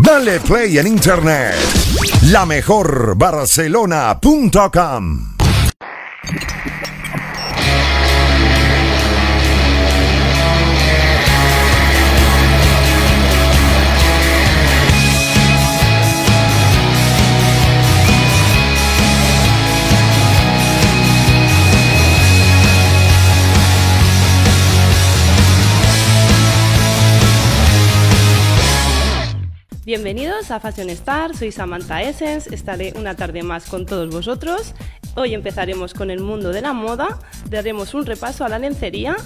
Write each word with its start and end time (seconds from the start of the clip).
Dale 0.00 0.40
play 0.40 0.78
en 0.78 0.86
internet. 0.86 1.54
La 2.30 2.46
mejor 2.46 3.16
Barcelona.com. 3.16 5.34
Bienvenidos 29.88 30.50
a 30.50 30.60
Fashion 30.60 30.90
Star, 30.90 31.34
soy 31.34 31.50
Samantha 31.50 32.02
Essence, 32.02 32.54
estaré 32.54 32.92
una 32.94 33.16
tarde 33.16 33.42
más 33.42 33.70
con 33.70 33.86
todos 33.86 34.10
vosotros. 34.14 34.74
Hoy 35.14 35.32
empezaremos 35.32 35.94
con 35.94 36.10
el 36.10 36.20
mundo 36.20 36.50
de 36.50 36.60
la 36.60 36.74
moda, 36.74 37.18
daremos 37.48 37.94
un 37.94 38.04
repaso 38.04 38.44
a 38.44 38.50
la 38.50 38.58
lencería 38.58 39.16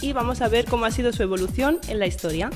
y 0.00 0.12
vamos 0.12 0.40
a 0.40 0.46
ver 0.46 0.66
cómo 0.66 0.84
ha 0.84 0.92
sido 0.92 1.12
su 1.12 1.24
evolución 1.24 1.80
en 1.88 1.98
la 1.98 2.06
historia. 2.06 2.50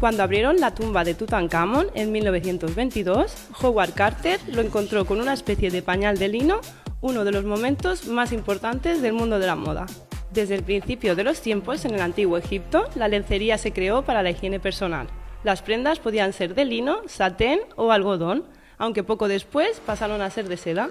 Cuando 0.00 0.24
abrieron 0.24 0.58
la 0.58 0.74
tumba 0.74 1.04
de 1.04 1.14
Tutankamón 1.14 1.86
en 1.94 2.10
1922, 2.10 3.32
Howard 3.62 3.94
Carter 3.94 4.40
lo 4.48 4.60
encontró 4.60 5.06
con 5.06 5.20
una 5.20 5.32
especie 5.32 5.70
de 5.70 5.82
pañal 5.82 6.18
de 6.18 6.28
lino, 6.28 6.60
uno 7.04 7.26
de 7.26 7.32
los 7.32 7.44
momentos 7.44 8.06
más 8.06 8.32
importantes 8.32 9.02
del 9.02 9.12
mundo 9.12 9.38
de 9.38 9.46
la 9.46 9.56
moda. 9.56 9.84
Desde 10.32 10.54
el 10.54 10.62
principio 10.62 11.14
de 11.14 11.22
los 11.22 11.42
tiempos 11.42 11.84
en 11.84 11.94
el 11.94 12.00
antiguo 12.00 12.38
Egipto, 12.38 12.88
la 12.94 13.08
lencería 13.08 13.58
se 13.58 13.74
creó 13.74 14.06
para 14.06 14.22
la 14.22 14.30
higiene 14.30 14.58
personal. 14.58 15.08
Las 15.42 15.60
prendas 15.60 15.98
podían 15.98 16.32
ser 16.32 16.54
de 16.54 16.64
lino, 16.64 17.02
satén 17.06 17.60
o 17.76 17.92
algodón, 17.92 18.44
aunque 18.78 19.04
poco 19.04 19.28
después 19.28 19.80
pasaron 19.84 20.22
a 20.22 20.30
ser 20.30 20.48
de 20.48 20.56
seda. 20.56 20.88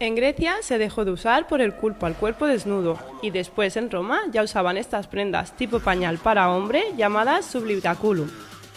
En 0.00 0.14
Grecia 0.14 0.54
se 0.62 0.78
dejó 0.78 1.04
de 1.04 1.10
usar 1.10 1.46
por 1.46 1.60
el 1.60 1.74
culpo 1.74 2.06
al 2.06 2.14
cuerpo 2.16 2.46
desnudo 2.46 2.98
y 3.20 3.30
después 3.30 3.76
en 3.76 3.90
Roma 3.90 4.22
ya 4.32 4.42
usaban 4.42 4.78
estas 4.78 5.08
prendas 5.08 5.54
tipo 5.58 5.78
pañal 5.78 6.16
para 6.16 6.50
hombre 6.50 6.84
llamadas 6.96 7.44
sublitaculum, 7.44 8.30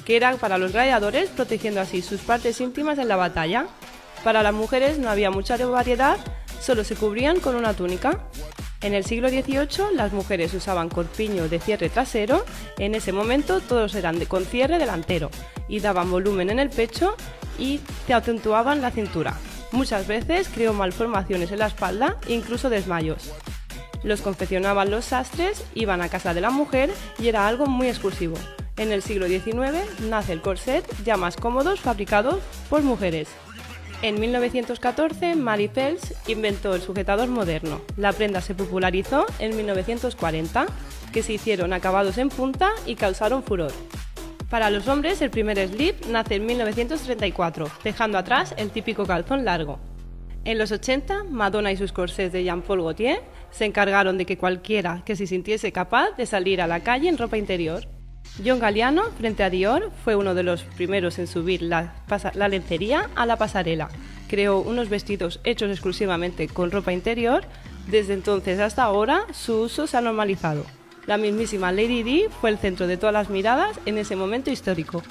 que 0.04 0.18
eran 0.18 0.38
para 0.38 0.58
los 0.58 0.74
gladiadores 0.74 1.30
protegiendo 1.30 1.80
así 1.80 2.02
sus 2.02 2.20
partes 2.20 2.60
íntimas 2.60 2.98
en 3.00 3.08
la 3.08 3.16
batalla. 3.16 3.68
Para 4.26 4.44
las 4.44 4.54
mujeres 4.54 5.00
no 5.00 5.10
había 5.10 5.32
mucha 5.32 5.56
variedad, 5.66 6.18
solo 6.62 6.84
se 6.84 6.96
cubrían 6.96 7.40
con 7.40 7.56
una 7.56 7.74
túnica. 7.74 8.28
En 8.82 8.94
el 8.94 9.06
siglo 9.06 9.30
XVIII 9.30 9.96
las 9.96 10.14
mujeres 10.14 10.54
usaban 10.54 10.90
corpiño 10.90 11.50
de 11.50 11.60
cierre 11.60 11.90
trasero, 11.90 12.46
en 12.78 12.94
ese 12.94 13.12
momento 13.12 13.60
todos 13.60 13.96
eran 13.96 14.20
de, 14.20 14.28
con 14.28 14.46
cierre 14.46 14.78
delantero 14.78 15.32
y 15.68 15.80
daban 15.80 16.12
volumen 16.12 16.50
en 16.50 16.60
el 16.60 16.70
pecho 16.70 17.16
y 17.58 17.80
te 18.06 18.14
acentuaban 18.14 18.82
la 18.82 18.92
cintura. 18.92 19.36
Muchas 19.72 20.08
veces 20.08 20.48
creó 20.54 20.74
malformaciones 20.74 21.52
en 21.52 21.60
la 21.60 21.68
espalda 21.68 22.18
e 22.28 22.34
incluso 22.34 22.70
desmayos. 22.70 23.34
Los 24.04 24.22
confeccionaban 24.22 24.92
los 24.92 25.06
sastres, 25.06 25.64
iban 25.74 26.02
a 26.02 26.10
casa 26.10 26.34
de 26.34 26.42
la 26.42 26.52
mujer 26.52 26.92
y 27.20 27.28
era 27.28 27.48
algo 27.48 27.66
muy 27.66 27.88
exclusivo. 27.88 28.38
En 28.78 28.92
el 28.92 29.02
siglo 29.02 29.28
XIX 29.28 29.74
nace 30.08 30.34
el 30.34 30.42
corset, 30.42 30.86
ya 31.04 31.18
más 31.18 31.36
cómodos, 31.36 31.80
fabricados 31.80 32.40
por 32.70 32.84
mujeres. 32.84 33.28
En 34.04 34.20
1914, 34.20 35.36
Mary 35.36 35.70
Pels 35.70 36.14
inventó 36.28 36.76
el 36.76 36.82
sujetador 36.82 37.28
moderno. 37.30 37.82
La 37.98 38.14
prenda 38.14 38.42
se 38.42 38.54
popularizó 38.54 39.26
en 39.40 39.56
1940, 39.58 40.68
que 41.12 41.24
se 41.24 41.34
hicieron 41.34 41.74
acabados 41.74 42.20
en 42.20 42.30
punta 42.30 42.70
y 42.86 42.94
causaron 42.94 43.42
furor. 43.42 43.72
Para 44.52 44.70
los 44.70 44.88
hombres, 44.88 45.20
el 45.24 45.32
primer 45.32 45.58
slip 45.68 46.06
nace 46.06 46.36
en 46.36 46.46
1934, 46.46 47.72
dejando 47.84 48.20
atrás 48.20 48.54
el 48.58 48.70
típico 48.70 49.08
calzón 49.08 49.44
largo. 49.44 49.80
En 50.46 50.60
los 50.60 50.72
80, 50.72 51.24
Madonna 51.24 51.72
y 51.72 51.78
sus 51.78 51.92
corsés 51.92 52.32
de 52.32 52.44
Jean-Paul 52.44 52.84
Gaultier 52.84 53.22
se 53.50 53.66
encargaron 53.66 54.20
de 54.20 54.28
que 54.28 54.38
cualquiera 54.38 55.02
que 55.06 55.16
se 55.16 55.26
sintiese 55.26 55.72
capaz 55.72 56.12
de 56.12 56.28
salir 56.28 56.62
a 56.62 56.68
la 56.68 56.82
calle 56.82 57.10
en 57.10 57.18
ropa 57.18 57.38
interior. 57.38 57.88
John 58.46 58.60
Galliano, 58.60 59.04
frente 59.18 59.44
a 59.44 59.50
Dior, 59.50 59.92
fue 60.04 60.16
uno 60.16 60.36
de 60.36 60.44
los 60.44 60.64
primeros 60.64 61.18
en 61.20 61.28
subir 61.28 61.62
la, 61.62 61.94
lencería 62.50 63.10
a 63.16 63.26
la 63.26 63.38
pasarela. 63.38 63.90
Creó 64.28 64.60
unos 64.60 64.90
vestidos 64.90 65.40
hechos 65.44 65.72
exclusivamente 65.72 66.48
con 66.48 66.72
ropa 66.72 66.94
interior. 66.94 67.44
Desde 67.88 68.14
entonces 68.14 68.60
hasta 68.60 68.84
ahora, 68.84 69.26
su 69.34 69.62
uso 69.62 69.88
se 69.88 69.98
ha 69.98 70.02
normalizado. 70.02 70.66
La 71.06 71.18
mismísima 71.18 71.72
Lady 71.72 72.04
Di 72.04 72.26
fue 72.42 72.50
el 72.50 72.58
centro 72.58 72.86
de 72.86 72.98
todas 72.98 73.14
las 73.14 73.30
miradas 73.30 73.80
en 73.86 73.98
ese 73.98 74.16
momento 74.16 74.52
histórico. 74.52 75.02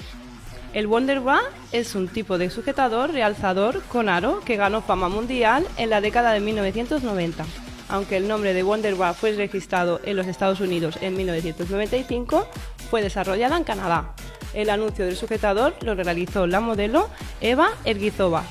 El 0.73 0.85
Wonder 0.85 1.21
Bra 1.21 1.41
es 1.71 1.95
un 1.95 2.07
tipo 2.07 2.37
de 2.37 2.49
sujetador 2.51 3.11
realzador 3.11 3.81
con 3.83 4.09
aro 4.09 4.41
que 4.41 4.57
ganó 4.57 4.81
fama 4.81 5.09
mundial 5.09 5.65
en 5.77 5.89
la 5.89 6.01
década 6.01 6.33
de 6.33 6.39
1990. 6.39 7.45
Aunque 7.89 8.17
el 8.17 8.27
nombre 8.27 8.53
de 8.53 8.63
Wonder 8.63 8.95
Bra 8.95 9.13
fue 9.13 9.31
registrado 9.31 10.01
en 10.03 10.17
los 10.17 10.27
Estados 10.27 10.59
Unidos 10.59 10.99
en 11.01 11.15
1995, 11.15 12.47
fue 12.89 13.01
desarrollada 13.01 13.57
en 13.57 13.63
Canadá. 13.63 14.13
El 14.53 14.69
anuncio 14.69 15.05
del 15.05 15.17
sujetador 15.17 15.75
lo 15.81 15.95
realizó 15.95 16.47
la 16.47 16.59
modelo 16.59 17.09
Eva 17.41 17.69
Erguizova, 17.85 18.43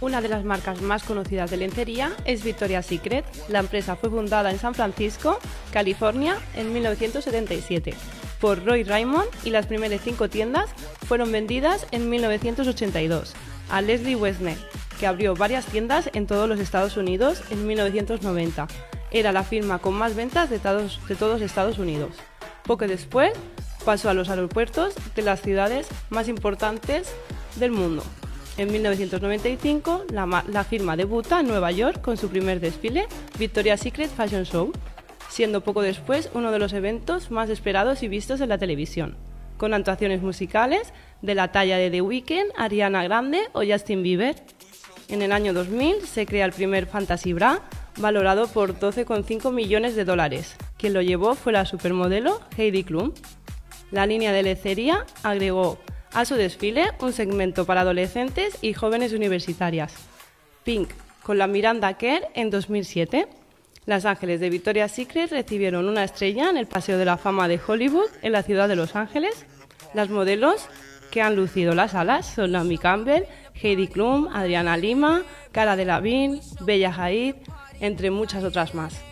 una 0.00 0.20
de 0.20 0.28
las 0.28 0.44
marcas 0.44 0.82
más 0.82 1.04
conocidas 1.04 1.50
de 1.50 1.56
lencería 1.56 2.12
es 2.26 2.44
Victoria's 2.44 2.84
Secret. 2.84 3.24
La 3.48 3.60
empresa 3.60 3.96
fue 3.96 4.10
fundada 4.10 4.50
en 4.50 4.58
San 4.58 4.74
Francisco, 4.74 5.38
California, 5.72 6.36
en 6.54 6.72
1977 6.72 7.94
por 8.40 8.64
Roy 8.64 8.84
Raymond 8.84 9.28
y 9.44 9.50
las 9.50 9.66
primeras 9.66 10.00
cinco 10.02 10.28
tiendas 10.28 10.70
fueron 11.06 11.32
vendidas 11.32 11.86
en 11.90 12.10
1982 12.10 13.34
a 13.70 13.80
Leslie 13.80 14.16
Wesner, 14.16 14.56
que 15.00 15.06
abrió 15.06 15.34
varias 15.34 15.66
tiendas 15.66 16.10
en 16.12 16.26
todos 16.26 16.48
los 16.48 16.60
Estados 16.60 16.96
Unidos 16.96 17.42
en 17.50 17.66
1990. 17.66 18.68
Era 19.10 19.32
la 19.32 19.42
firma 19.42 19.78
con 19.78 19.94
más 19.94 20.14
ventas 20.14 20.50
de 20.50 20.58
todos, 20.58 21.00
de 21.08 21.16
todos 21.16 21.40
Estados 21.40 21.78
Unidos. 21.78 22.10
Poco 22.66 22.86
después 22.86 23.32
pasó 23.84 24.10
a 24.10 24.14
los 24.14 24.28
aeropuertos 24.28 24.94
de 25.14 25.22
las 25.22 25.40
ciudades 25.40 25.86
más 26.10 26.28
importantes 26.28 27.14
del 27.56 27.70
mundo. 27.70 28.02
En 28.58 28.72
1995, 28.72 30.06
la, 30.10 30.64
firma 30.64 30.96
debuta 30.96 31.40
en 31.40 31.46
Nueva 31.46 31.70
York 31.70 32.00
con 32.00 32.16
su 32.16 32.28
primer 32.28 32.58
desfile, 32.58 33.06
Victoria's 33.38 33.80
Secret 33.80 34.10
Fashion 34.10 34.44
Show, 34.44 34.72
siendo 35.28 35.60
poco 35.60 35.82
después 35.82 36.30
uno 36.32 36.50
de 36.50 36.58
los 36.58 36.72
eventos 36.72 37.30
más 37.30 37.50
esperados 37.50 38.02
y 38.02 38.08
vistos 38.08 38.40
en 38.40 38.48
la 38.48 38.58
televisión, 38.58 39.16
con 39.58 39.74
actuaciones 39.74 40.22
musicales 40.22 40.92
de 41.20 41.34
la 41.34 41.52
talla 41.52 41.76
de 41.76 41.90
The 41.90 42.00
Weeknd, 42.00 42.52
Ariana 42.56 43.04
Grande 43.04 43.42
o 43.52 43.62
Justin 43.62 44.02
Bieber. 44.02 44.36
En 45.08 45.20
el 45.22 45.32
año 45.32 45.52
2000 45.52 46.06
se 46.06 46.24
crea 46.24 46.46
el 46.46 46.52
primer 46.52 46.86
Fantasy 46.86 47.34
Bra, 47.34 47.60
valorado 47.98 48.48
por 48.48 48.78
12,5 48.78 49.52
millones 49.52 49.94
de 49.96 50.04
dólares. 50.04 50.56
Quien 50.78 50.92
lo 50.92 51.02
llevó 51.02 51.34
fue 51.34 51.52
la 51.52 51.64
supermodelo 51.64 52.40
Heidi 52.56 52.84
Klum. 52.84 53.12
La 53.90 54.06
línea 54.06 54.32
de 54.32 54.42
lecería 54.42 55.06
agregó 55.22 55.78
a 56.12 56.24
su 56.24 56.34
desfile 56.34 56.92
un 57.00 57.12
segmento 57.12 57.64
para 57.64 57.82
adolescentes 57.82 58.58
y 58.62 58.72
jóvenes 58.72 59.12
universitarias. 59.12 59.94
Pink, 60.64 60.90
con 61.22 61.38
la 61.38 61.46
Miranda 61.46 61.94
Kerr 61.94 62.28
en 62.34 62.50
2007. 62.50 63.28
Las 63.86 64.04
Ángeles 64.04 64.40
de 64.40 64.50
Victoria's 64.50 64.92
Secret 64.92 65.30
recibieron 65.30 65.88
una 65.88 66.04
estrella 66.04 66.50
en 66.50 66.56
el 66.56 66.66
Paseo 66.66 66.98
de 66.98 67.04
la 67.04 67.16
Fama 67.16 67.46
de 67.46 67.60
Hollywood 67.64 68.08
en 68.22 68.32
la 68.32 68.42
ciudad 68.42 68.68
de 68.68 68.76
Los 68.76 68.96
Ángeles. 68.96 69.46
Las 69.94 70.10
modelos 70.10 70.68
que 71.10 71.22
han 71.22 71.36
lucido 71.36 71.74
las 71.74 71.94
alas 71.94 72.26
son 72.26 72.52
Naomi 72.52 72.78
Campbell, 72.78 73.24
Heidi 73.54 73.86
Klum, 73.86 74.28
Adriana 74.32 74.76
Lima, 74.76 75.22
Cara 75.52 75.76
Delevingne, 75.76 76.40
Bella 76.60 76.92
Hadid, 76.92 77.36
entre 77.80 78.10
muchas 78.10 78.42
otras 78.42 78.74
más. 78.74 79.05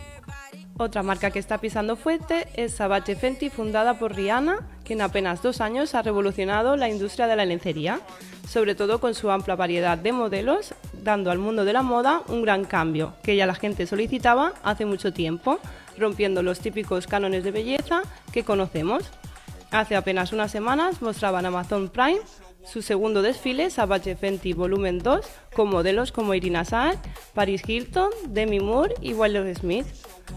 Otra 0.76 1.04
marca 1.04 1.30
que 1.30 1.38
está 1.38 1.58
pisando 1.58 1.94
fuerte 1.94 2.48
es 2.54 2.74
Savage 2.74 3.14
Fenty, 3.14 3.48
fundada 3.48 3.96
por 3.96 4.16
Rihanna, 4.16 4.66
que 4.82 4.94
en 4.94 5.02
apenas 5.02 5.40
dos 5.40 5.60
años 5.60 5.94
ha 5.94 6.02
revolucionado 6.02 6.76
la 6.76 6.88
industria 6.88 7.28
de 7.28 7.36
la 7.36 7.44
lencería, 7.44 8.00
sobre 8.48 8.74
todo 8.74 8.98
con 8.98 9.14
su 9.14 9.30
amplia 9.30 9.54
variedad 9.54 9.96
de 9.96 10.10
modelos, 10.10 10.74
dando 10.92 11.30
al 11.30 11.38
mundo 11.38 11.64
de 11.64 11.72
la 11.72 11.82
moda 11.82 12.22
un 12.26 12.42
gran 12.42 12.64
cambio 12.64 13.14
que 13.22 13.36
ya 13.36 13.46
la 13.46 13.54
gente 13.54 13.86
solicitaba 13.86 14.54
hace 14.64 14.84
mucho 14.84 15.12
tiempo, 15.12 15.60
rompiendo 15.96 16.42
los 16.42 16.58
típicos 16.58 17.06
cánones 17.06 17.44
de 17.44 17.52
belleza 17.52 18.02
que 18.32 18.42
conocemos. 18.42 19.04
Hace 19.70 19.94
apenas 19.94 20.32
unas 20.32 20.50
semanas 20.50 21.02
mostraban 21.02 21.46
Amazon 21.46 21.88
Prime 21.88 22.20
su 22.64 22.82
segundo 22.82 23.22
desfile, 23.22 23.70
Savage 23.70 24.16
Fenty 24.16 24.52
Volumen 24.52 24.98
2, 24.98 25.26
con 25.54 25.70
modelos 25.70 26.12
como 26.12 26.34
Irina 26.34 26.62
Shayk, 26.62 26.98
Paris 27.34 27.62
Hilton, 27.66 28.10
Demi 28.28 28.60
Moore 28.60 28.94
y 29.00 29.12
Wilder 29.12 29.54
Smith 29.54 29.86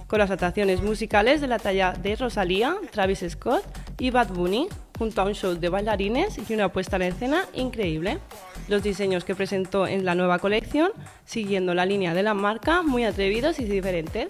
con 0.07 0.19
las 0.19 0.31
actuaciones 0.31 0.81
musicales 0.81 1.41
de 1.41 1.47
la 1.47 1.59
talla 1.59 1.93
de 1.93 2.15
Rosalía, 2.15 2.75
Travis 2.91 3.25
Scott 3.27 3.63
y 3.99 4.09
Bad 4.09 4.29
Bunny, 4.29 4.67
junto 4.97 5.21
a 5.21 5.25
un 5.25 5.33
show 5.33 5.53
de 5.53 5.69
bailarines 5.69 6.37
y 6.49 6.53
una 6.53 6.71
puesta 6.71 6.95
en 6.95 7.03
escena 7.03 7.45
increíble. 7.53 8.19
los 8.67 8.83
diseños 8.83 9.23
que 9.23 9.33
presentó 9.33 9.87
en 9.87 10.03
la 10.03 10.13
nueva 10.13 10.39
colección, 10.39 10.91
siguiendo 11.23 11.73
la 11.73 11.85
línea 11.85 12.13
de 12.13 12.23
la 12.23 12.33
marca, 12.33 12.81
muy 12.81 13.05
atrevidos 13.05 13.59
y 13.59 13.65
diferentes. 13.65 14.27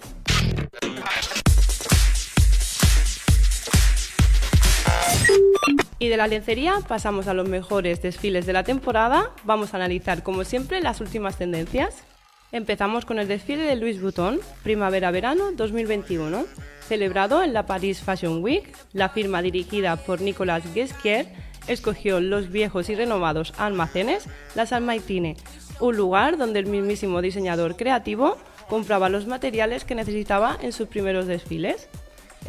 Y 6.00 6.08
de 6.08 6.16
la 6.16 6.28
lencería 6.28 6.76
pasamos 6.86 7.26
a 7.26 7.34
los 7.34 7.48
mejores 7.48 8.00
desfiles 8.00 8.46
de 8.46 8.52
la 8.52 8.62
temporada. 8.62 9.32
Vamos 9.44 9.74
a 9.74 9.78
analizar, 9.78 10.22
como 10.22 10.44
siempre, 10.44 10.80
las 10.80 11.00
últimas 11.00 11.36
tendencias. 11.36 12.04
Empezamos 12.52 13.04
con 13.04 13.18
el 13.18 13.26
desfile 13.26 13.64
de 13.64 13.74
Louis 13.74 14.00
Vuitton, 14.00 14.40
primavera-verano 14.62 15.52
2021, 15.52 16.46
celebrado 16.86 17.42
en 17.42 17.52
la 17.52 17.66
Paris 17.66 18.00
Fashion 18.00 18.42
Week. 18.42 18.72
La 18.92 19.08
firma 19.08 19.42
dirigida 19.42 19.96
por 19.96 20.20
Nicolas 20.20 20.72
Guesquier 20.72 21.26
escogió 21.66 22.20
los 22.20 22.50
viejos 22.50 22.88
y 22.88 22.94
renovados 22.94 23.52
almacenes 23.58 24.24
La 24.54 24.66
Salmaitine, 24.66 25.36
un 25.80 25.96
lugar 25.96 26.38
donde 26.38 26.60
el 26.60 26.66
mismísimo 26.66 27.20
diseñador 27.20 27.76
creativo 27.76 28.38
compraba 28.68 29.08
los 29.08 29.26
materiales 29.26 29.84
que 29.84 29.94
necesitaba 29.94 30.56
en 30.62 30.72
sus 30.72 30.88
primeros 30.88 31.26
desfiles. 31.26 31.88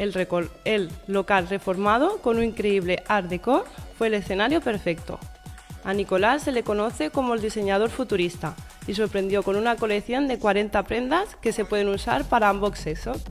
El, 0.00 0.90
local 1.08 1.48
reformado, 1.48 2.22
con 2.22 2.38
un 2.38 2.44
increíble 2.44 3.02
art 3.06 3.28
déco, 3.28 3.64
fue 3.98 4.06
el 4.06 4.14
escenario 4.14 4.62
perfecto. 4.62 5.20
A 5.84 5.92
Nicolás 5.92 6.42
se 6.42 6.52
le 6.52 6.62
conoce 6.62 7.10
como 7.10 7.34
el 7.34 7.42
diseñador 7.42 7.90
futurista 7.90 8.56
y 8.86 8.94
sorprendió 8.94 9.42
con 9.42 9.56
una 9.56 9.76
colección 9.76 10.26
de 10.26 10.38
40 10.38 10.82
prendas 10.84 11.36
que 11.36 11.52
se 11.52 11.66
pueden 11.66 11.90
usar 11.90 12.24
para 12.24 12.48
ambos 12.48 12.78
sexos. 12.78 13.22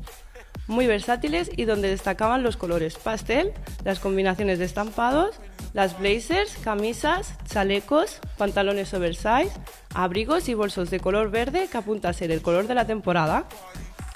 Muy 0.68 0.86
versátiles 0.86 1.50
y 1.56 1.66
donde 1.66 1.90
destacaban 1.90 2.44
los 2.44 2.56
colores 2.56 2.98
pastel, 2.98 3.52
las 3.84 4.00
combinaciones 4.00 4.60
de 4.60 4.66
estampados, 4.66 5.40
las 5.74 5.98
blazers, 5.98 6.56
camisas, 6.58 7.34
chalecos, 7.46 8.20
pantalones 8.38 8.94
oversize, 8.94 9.52
abrigos 9.96 10.48
y 10.50 10.54
bolsos 10.54 10.92
de 10.92 11.00
color 11.00 11.32
verde 11.32 11.68
que 11.72 11.78
apunta 11.80 12.10
a 12.10 12.14
ser 12.14 12.30
el 12.30 12.44
color 12.44 12.68
de 12.68 12.76
la 12.76 12.86
temporada. 12.86 13.48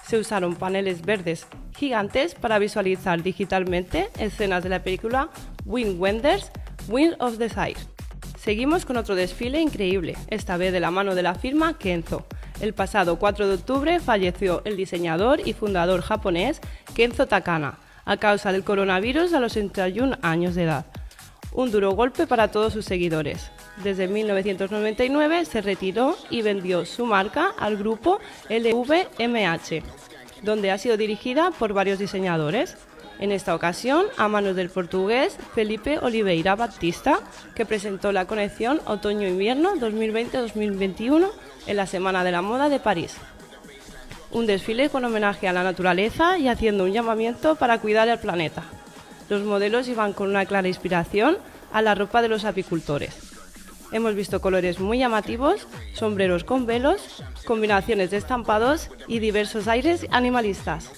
Se 0.07 0.19
usaron 0.19 0.55
paneles 0.55 1.01
verdes 1.01 1.47
gigantes 1.75 2.35
para 2.35 2.59
visualizar 2.59 3.23
digitalmente 3.23 4.09
escenas 4.17 4.63
de 4.63 4.69
la 4.69 4.83
película 4.83 5.29
Wind 5.65 5.99
Wenders, 5.99 6.51
Wind 6.87 7.15
of 7.19 7.37
Desire. 7.37 7.77
Seguimos 8.37 8.85
con 8.85 8.97
otro 8.97 9.15
desfile 9.15 9.61
increíble, 9.61 10.15
esta 10.27 10.57
vez 10.57 10.73
de 10.73 10.79
la 10.79 10.91
mano 10.91 11.15
de 11.15 11.23
la 11.23 11.35
firma 11.35 11.77
Kenzo. 11.77 12.25
El 12.59 12.73
pasado 12.73 13.17
4 13.17 13.47
de 13.47 13.53
octubre 13.55 13.99
falleció 13.99 14.61
el 14.65 14.77
diseñador 14.77 15.39
y 15.45 15.53
fundador 15.53 16.01
japonés 16.01 16.61
Kenzo 16.93 17.27
Takana 17.27 17.79
a 18.05 18.17
causa 18.17 18.51
del 18.51 18.63
coronavirus 18.63 19.33
a 19.33 19.39
los 19.39 19.53
61 19.53 20.17
años 20.21 20.55
de 20.55 20.63
edad 20.63 20.85
un 21.53 21.71
duro 21.71 21.91
golpe 21.91 22.27
para 22.27 22.49
todos 22.49 22.73
sus 22.73 22.85
seguidores. 22.85 23.51
Desde 23.83 24.07
1999 24.07 25.45
se 25.45 25.61
retiró 25.61 26.15
y 26.29 26.41
vendió 26.41 26.85
su 26.85 27.05
marca 27.05 27.53
al 27.57 27.77
grupo 27.77 28.19
LVMH, 28.49 29.83
donde 30.43 30.71
ha 30.71 30.77
sido 30.77 30.97
dirigida 30.97 31.51
por 31.51 31.73
varios 31.73 31.99
diseñadores. 31.99 32.77
En 33.19 33.31
esta 33.31 33.55
ocasión, 33.55 34.05
a 34.17 34.27
manos 34.27 34.55
del 34.55 34.69
portugués 34.69 35.37
Felipe 35.55 35.99
Oliveira 35.99 36.55
Batista, 36.55 37.19
que 37.55 37.65
presentó 37.65 38.11
la 38.11 38.25
colección 38.25 38.81
Otoño-Invierno 38.85 39.75
2020-2021 39.75 41.29
en 41.67 41.77
la 41.77 41.87
Semana 41.87 42.23
de 42.23 42.31
la 42.31 42.41
Moda 42.41 42.69
de 42.69 42.79
París. 42.79 43.15
Un 44.31 44.47
desfile 44.47 44.89
con 44.89 45.05
homenaje 45.05 45.47
a 45.47 45.53
la 45.53 45.63
naturaleza 45.63 46.37
y 46.37 46.47
haciendo 46.47 46.85
un 46.85 46.91
llamamiento 46.91 47.55
para 47.55 47.79
cuidar 47.79 48.09
el 48.09 48.19
planeta. 48.19 48.63
Los 49.29 49.43
modelos 49.43 49.87
iban 49.87 50.13
con 50.13 50.29
una 50.29 50.45
clara 50.45 50.67
inspiración 50.67 51.37
a 51.71 51.81
la 51.81 51.95
ropa 51.95 52.21
de 52.21 52.29
los 52.29 52.43
apicultores. 52.43 53.22
Hemos 53.93 54.15
visto 54.15 54.41
colores 54.41 54.79
muy 54.79 54.97
llamativos, 54.97 55.67
sombreros 55.93 56.43
con 56.43 56.65
velos, 56.65 57.23
combinaciones 57.45 58.09
de 58.09 58.17
estampados 58.17 58.89
y 59.07 59.19
diversos 59.19 59.67
aires 59.67 60.07
animalistas. 60.09 60.89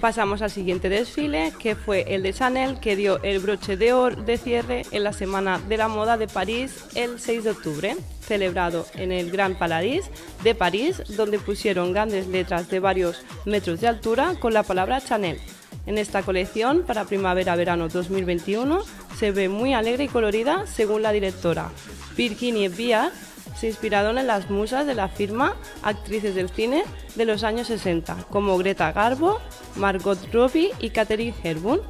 Pasamos 0.00 0.40
al 0.40 0.50
siguiente 0.50 0.88
desfile, 0.88 1.52
que 1.58 1.74
fue 1.74 2.14
el 2.14 2.22
de 2.22 2.32
Chanel, 2.32 2.78
que 2.78 2.94
dio 2.94 3.20
el 3.24 3.40
broche 3.40 3.76
de 3.76 3.92
oro 3.92 4.22
de 4.22 4.38
cierre 4.38 4.82
en 4.92 5.02
la 5.02 5.12
Semana 5.12 5.58
de 5.58 5.76
la 5.76 5.88
Moda 5.88 6.16
de 6.16 6.28
París 6.28 6.84
el 6.94 7.18
6 7.18 7.42
de 7.42 7.50
octubre, 7.50 7.96
celebrado 8.20 8.86
en 8.94 9.10
el 9.10 9.32
Gran 9.32 9.56
Paladís 9.56 10.04
de 10.44 10.54
París, 10.54 11.02
donde 11.16 11.40
pusieron 11.40 11.92
grandes 11.92 12.28
letras 12.28 12.70
de 12.70 12.78
varios 12.78 13.24
metros 13.44 13.80
de 13.80 13.88
altura 13.88 14.36
con 14.38 14.54
la 14.54 14.62
palabra 14.62 15.00
Chanel. 15.00 15.40
En 15.86 15.98
esta 15.98 16.22
colección, 16.22 16.82
para 16.82 17.04
primavera-verano 17.04 17.88
2021, 17.88 18.82
se 19.18 19.30
ve 19.30 19.48
muy 19.48 19.74
alegre 19.74 20.04
y 20.04 20.08
colorida 20.08 20.66
según 20.66 21.02
la 21.02 21.12
directora. 21.12 21.70
Virginie 22.16 22.68
Viard 22.68 23.12
se 23.56 23.68
inspiraron 23.68 24.18
en 24.18 24.26
las 24.26 24.50
musas 24.50 24.86
de 24.86 24.94
la 24.94 25.08
firma 25.08 25.54
actrices 25.82 26.34
del 26.34 26.50
cine 26.50 26.84
de 27.14 27.24
los 27.24 27.44
años 27.44 27.68
60, 27.68 28.26
como 28.30 28.58
Greta 28.58 28.92
Garbo, 28.92 29.40
Margot 29.76 30.18
Robbie 30.32 30.72
y 30.80 30.90
Catherine 30.90 31.34
Hepburn. 31.42 31.80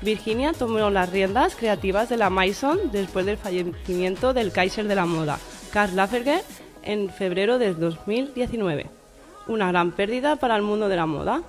Virginia 0.00 0.52
tomó 0.52 0.90
las 0.90 1.10
riendas 1.10 1.56
creativas 1.56 2.08
de 2.08 2.16
la 2.16 2.30
Maison 2.30 2.78
después 2.92 3.26
del 3.26 3.36
fallecimiento 3.36 4.32
del 4.32 4.52
Kaiser 4.52 4.86
de 4.86 4.94
la 4.94 5.06
moda, 5.06 5.38
Karl 5.72 5.96
Lagerfeld, 5.96 6.44
en 6.82 7.10
febrero 7.10 7.58
de 7.58 7.74
2019. 7.74 8.86
Una 9.48 9.68
gran 9.68 9.92
pérdida 9.92 10.36
para 10.36 10.56
el 10.56 10.62
mundo 10.62 10.88
de 10.88 10.96
la 10.96 11.06
moda. 11.06 11.42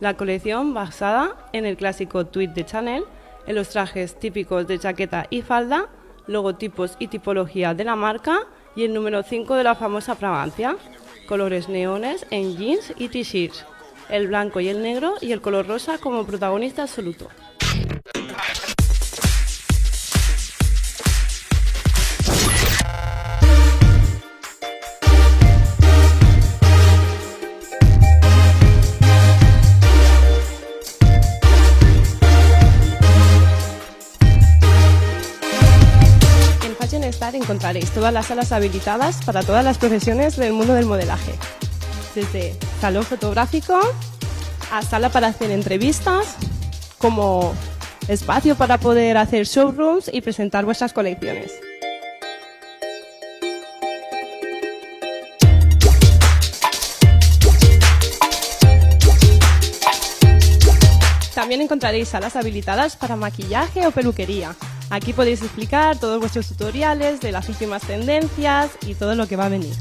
La 0.00 0.14
colección 0.14 0.74
basada 0.74 1.36
en 1.52 1.64
el 1.64 1.76
clásico 1.76 2.26
tweet 2.26 2.48
de 2.48 2.66
Chanel, 2.66 3.04
en 3.46 3.54
los 3.54 3.68
trajes 3.68 4.18
típicos 4.18 4.66
de 4.66 4.78
chaqueta 4.78 5.26
y 5.30 5.42
falda, 5.42 5.88
logotipos 6.26 6.96
y 6.98 7.08
tipología 7.08 7.74
de 7.74 7.84
la 7.84 7.96
marca 7.96 8.46
y 8.76 8.84
el 8.84 8.94
número 8.94 9.22
5 9.22 9.54
de 9.54 9.64
la 9.64 9.74
famosa 9.74 10.16
fragancia, 10.16 10.76
colores 11.28 11.68
neones 11.68 12.26
en 12.30 12.56
jeans 12.56 12.92
y 12.96 13.08
t-shirts, 13.08 13.64
el 14.08 14.28
blanco 14.28 14.60
y 14.60 14.68
el 14.68 14.82
negro 14.82 15.14
y 15.20 15.32
el 15.32 15.40
color 15.40 15.66
rosa 15.66 15.98
como 15.98 16.26
protagonista 16.26 16.82
absoluto. 16.82 17.28
Encontraréis 37.04 37.90
todas 37.90 38.12
las 38.12 38.26
salas 38.26 38.50
habilitadas 38.52 39.22
para 39.24 39.42
todas 39.42 39.62
las 39.62 39.76
profesiones 39.76 40.36
del 40.36 40.54
mundo 40.54 40.72
del 40.72 40.86
modelaje. 40.86 41.34
Desde 42.14 42.56
salón 42.80 43.04
fotográfico 43.04 43.78
a 44.72 44.82
sala 44.82 45.10
para 45.10 45.28
hacer 45.28 45.50
entrevistas, 45.50 46.36
como 46.98 47.54
espacio 48.08 48.56
para 48.56 48.78
poder 48.78 49.18
hacer 49.18 49.46
showrooms 49.46 50.10
y 50.12 50.22
presentar 50.22 50.64
vuestras 50.64 50.94
colecciones. 50.94 51.52
También 61.34 61.60
encontraréis 61.60 62.08
salas 62.08 62.36
habilitadas 62.36 62.96
para 62.96 63.16
maquillaje 63.16 63.86
o 63.86 63.90
peluquería, 63.90 64.54
Aquí 64.90 65.12
podéis 65.12 65.42
explicar 65.42 65.98
todos 65.98 66.20
vuestros 66.20 66.48
tutoriales 66.48 67.20
de 67.20 67.32
las 67.32 67.48
últimas 67.48 67.82
tendencias 67.82 68.70
y 68.86 68.94
todo 68.94 69.14
lo 69.14 69.26
que 69.26 69.36
va 69.36 69.46
a 69.46 69.48
venir. 69.48 69.74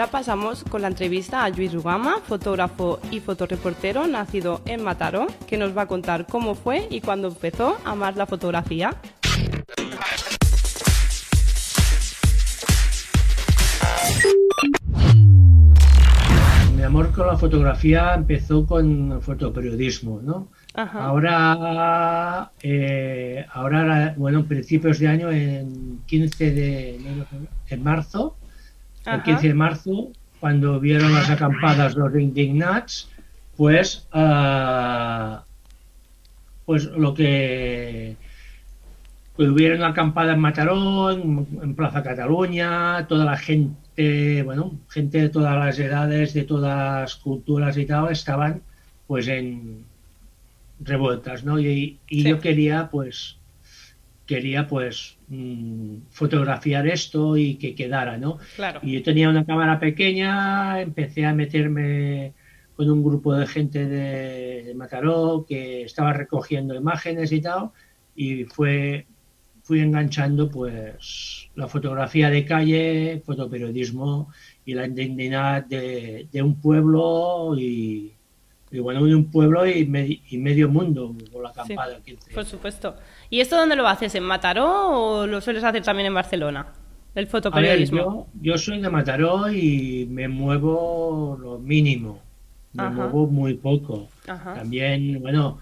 Ahora 0.00 0.12
pasamos 0.12 0.64
con 0.64 0.80
la 0.80 0.88
entrevista 0.88 1.44
a 1.44 1.50
Luis 1.50 1.74
Rugama, 1.74 2.20
fotógrafo 2.26 3.00
y 3.10 3.20
fotoreportero 3.20 4.06
nacido 4.06 4.62
en 4.64 4.82
Mataró, 4.82 5.26
que 5.46 5.58
nos 5.58 5.76
va 5.76 5.82
a 5.82 5.86
contar 5.86 6.26
cómo 6.26 6.54
fue 6.54 6.88
y 6.90 7.02
cuándo 7.02 7.28
empezó 7.28 7.76
a 7.84 7.90
amar 7.90 8.16
la 8.16 8.24
fotografía. 8.24 8.96
Mi 16.74 16.82
amor 16.82 17.12
con 17.12 17.26
la 17.26 17.36
fotografía 17.36 18.14
empezó 18.14 18.64
con 18.64 19.20
fotoperiodismo, 19.20 20.22
¿no? 20.22 20.48
Ahora, 20.74 22.52
eh, 22.62 23.44
ahora, 23.52 24.14
bueno, 24.16 24.46
principios 24.46 24.98
de 24.98 25.08
año, 25.08 25.30
en 25.30 26.00
15 26.06 26.52
de 26.52 27.00
en 27.68 27.82
marzo, 27.82 28.38
el 29.06 29.22
15 29.22 29.48
de 29.48 29.54
marzo, 29.54 30.08
cuando 30.40 30.80
vieron 30.80 31.12
las 31.12 31.30
acampadas 31.30 31.94
los 31.94 32.14
indignats, 32.14 33.08
pues, 33.56 34.06
uh, 34.14 35.40
pues 36.64 36.84
lo 36.84 37.12
que 37.14 38.16
hubiera 39.36 39.76
una 39.76 39.88
acampada 39.88 40.34
en 40.34 40.40
Mataró, 40.40 41.10
en, 41.10 41.74
Plaza 41.74 42.02
Cataluña, 42.02 43.06
toda 43.06 43.24
la 43.24 43.36
gente, 43.36 44.42
bueno, 44.42 44.78
gente 44.88 45.20
de 45.20 45.28
todas 45.28 45.56
las 45.56 45.78
edades, 45.78 46.34
de 46.34 46.44
todas 46.44 47.02
las 47.02 47.16
culturas 47.16 47.76
y 47.76 47.86
tal, 47.86 48.10
estaban 48.10 48.62
pues 49.06 49.28
en 49.28 49.84
revueltas, 50.80 51.44
¿no? 51.44 51.58
Y, 51.58 51.98
yo 52.08 52.40
quería 52.40 52.88
pues 52.90 53.36
quería 54.30 54.68
pues 54.68 55.18
mm, 55.26 56.02
fotografiar 56.08 56.86
esto 56.86 57.36
y 57.36 57.56
que 57.56 57.74
quedara, 57.74 58.16
¿no? 58.16 58.38
Y 58.80 58.92
yo 58.92 59.02
tenía 59.02 59.28
una 59.28 59.44
cámara 59.44 59.80
pequeña, 59.80 60.80
empecé 60.80 61.26
a 61.26 61.34
meterme 61.34 62.32
con 62.76 62.88
un 62.88 63.02
grupo 63.02 63.34
de 63.34 63.48
gente 63.48 63.86
de, 63.86 64.72
Mataró 64.76 65.44
que 65.48 65.82
estaba 65.82 66.12
recogiendo 66.12 66.76
imágenes 66.76 67.32
y 67.32 67.40
tal, 67.40 67.70
y 68.14 68.44
fue 68.44 69.08
fui 69.64 69.80
enganchando 69.80 70.48
pues 70.48 71.50
la 71.56 71.66
fotografía 71.66 72.30
de 72.30 72.44
calle, 72.44 73.22
fotoperiodismo 73.26 74.28
y 74.64 74.74
la 74.74 74.86
indignidad 74.86 75.64
de, 75.64 76.28
un 76.34 76.60
pueblo 76.60 77.56
y, 77.58 78.12
bueno, 78.78 79.04
de 79.04 79.14
un 79.14 79.30
pueblo 79.30 79.66
y, 79.66 79.84
medio 79.86 80.68
mundo 80.68 81.14
con 81.32 81.42
la 81.42 81.48
acampada. 81.50 81.98
por 82.34 82.44
supuesto. 82.44 82.94
¿Y 83.28 83.40
esto 83.40 83.56
dónde 83.56 83.76
lo 83.76 83.88
haces? 83.88 84.14
¿En 84.14 84.22
Mataró 84.22 84.90
o 84.90 85.26
lo 85.26 85.40
sueles 85.40 85.64
hacer 85.64 85.82
también 85.82 86.06
en 86.06 86.14
Barcelona? 86.14 86.66
El 87.14 87.26
fotoperiodismo. 87.26 88.28
yo, 88.40 88.56
soy 88.56 88.80
de 88.80 88.88
Mataró 88.88 89.50
y 89.50 90.06
me 90.08 90.28
muevo 90.28 91.36
lo 91.40 91.58
mínimo 91.58 92.30
me 92.72 92.90
muevo 92.90 93.26
muy 93.26 93.54
poco. 93.54 94.08
También, 94.24 95.20
bueno, 95.20 95.58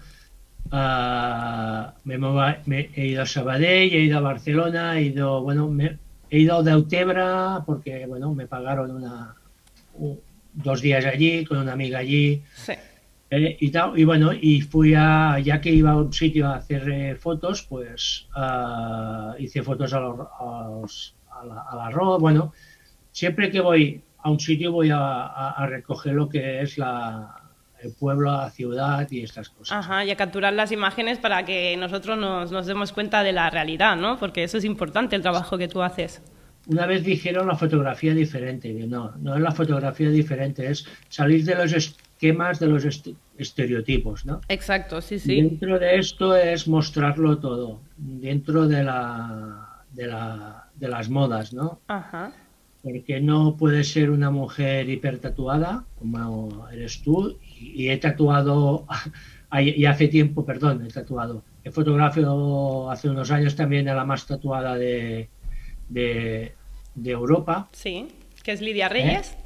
uh, 0.71 1.91
me, 2.03 2.89
he 2.95 3.07
ido 3.07 3.23
a 3.23 3.25
Sabadell, 3.25 3.93
he 3.93 4.01
ido 4.01 4.17
a 4.17 4.21
Barcelona, 4.21 4.99
he 4.99 5.03
ido, 5.03 5.41
bueno, 5.41 5.67
me, 5.67 5.97
he 6.29 6.39
ido 6.39 6.63
de 6.63 6.71
Autebra 6.71 7.63
porque, 7.65 8.05
bueno, 8.05 8.33
me 8.33 8.45
pagaron 8.45 8.91
una, 8.91 9.35
dos 10.53 10.81
días 10.81 11.05
allí 11.05 11.45
con 11.45 11.57
una 11.57 11.73
amiga 11.73 11.99
allí. 11.99 12.43
Eh, 13.31 13.57
y, 13.59 13.69
tal, 13.69 13.97
y 13.97 14.05
bueno, 14.05 14.31
y 14.33 14.61
fui 14.61 14.95
a, 14.95 15.37
ya 15.39 15.61
que 15.61 15.69
iba 15.69 15.91
a 15.91 15.97
un 15.97 16.11
sitio 16.11 16.47
a 16.47 16.55
hacer 16.55 16.89
eh, 16.89 17.15
fotos, 17.15 17.61
pues 17.61 18.27
uh, 18.35 19.35
hice 19.37 19.61
fotos 19.61 19.93
a, 19.93 19.99
los, 19.99 21.15
a, 21.29 21.45
la, 21.45 21.61
a 21.61 21.75
la 21.75 22.17
bueno, 22.17 22.53
siempre 23.11 23.51
que 23.51 23.59
voy 23.59 24.01
a 24.17 24.31
un 24.31 24.39
sitio 24.39 24.71
voy 24.71 24.89
a, 24.91 25.55
recoger 25.67 26.13
lo 26.13 26.27
que 26.27 26.61
es 26.61 26.79
la, 26.79 27.35
el 27.81 27.93
pueblo, 27.93 28.31
la 28.31 28.49
ciudad 28.49 29.07
y 29.11 29.21
estas 29.21 29.49
cosas. 29.49 29.77
Ajá, 29.77 30.03
y 30.03 30.11
a 30.11 30.15
capturar 30.15 30.53
las 30.53 30.71
imágenes 30.71 31.19
para 31.19 31.45
que 31.45 31.77
nosotros 31.77 32.17
nos, 32.17 32.51
nos, 32.51 32.65
demos 32.65 32.91
cuenta 32.91 33.23
de 33.23 33.31
la 33.31 33.49
realidad, 33.51 33.95
¿no? 33.95 34.17
Porque 34.17 34.43
eso 34.43 34.57
es 34.57 34.65
importante, 34.65 35.15
el 35.15 35.21
trabajo 35.21 35.57
que 35.57 35.67
tú 35.67 35.83
haces. 35.83 36.21
Una 36.67 36.85
vez 36.85 37.03
dijeron 37.03 37.47
la 37.47 37.55
fotografía 37.55 38.13
diferente. 38.13 38.71
No, 38.73 39.13
no 39.17 39.35
es 39.35 39.41
la 39.41 39.51
fotografía 39.51 40.09
diferente, 40.09 40.69
es 40.69 40.85
salir 41.07 41.45
de 41.45 41.55
los 41.55 41.73
esquemas, 42.19 42.59
de 42.59 42.67
los 42.67 42.85
estereotipos, 43.37 44.25
¿no? 44.25 44.41
Exacto, 44.49 44.99
sí, 44.99 45.19
sí. 45.19 45.35
Dentro 45.35 45.79
de 45.79 45.99
esto 45.99 46.35
es 46.35 46.67
mostrarlo 46.67 47.37
todo, 47.37 47.79
dentro 47.95 48.67
de, 48.67 48.83
la, 48.83 49.85
de, 49.93 50.07
la, 50.07 50.67
de 50.75 50.87
las 50.89 51.09
modas, 51.09 51.53
¿no? 51.53 51.79
Ajá 51.87 52.33
porque 52.81 53.19
no 53.19 53.57
puede 53.57 53.83
ser 53.83 54.09
una 54.09 54.31
mujer 54.31 54.89
hipertatuada 54.89 55.83
como 55.97 56.65
eres 56.69 57.01
tú 57.01 57.37
y, 57.59 57.89
he 57.89 57.97
tatuado 57.97 58.87
y 59.59 59.85
hace 59.85 60.07
tiempo, 60.07 60.45
perdón, 60.45 60.85
he 60.85 60.89
tatuado. 60.89 61.43
He 61.63 61.71
fotografiado 61.71 62.89
hace 62.89 63.09
unos 63.09 63.31
años 63.31 63.57
también 63.57 63.89
a 63.89 63.93
la 63.93 64.05
más 64.05 64.25
tatuada 64.25 64.77
de, 64.77 65.27
de, 65.89 66.53
Europa. 67.03 67.67
Sí, 67.73 68.07
que 68.43 68.53
es 68.53 68.61
Lidia 68.61 68.87
Reyes. 68.87 69.33
¿Eh? 69.33 69.38